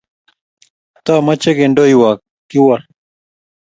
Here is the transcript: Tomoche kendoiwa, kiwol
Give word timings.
Tomoche 1.05 1.51
kendoiwa, 1.57 2.11
kiwol 2.49 2.81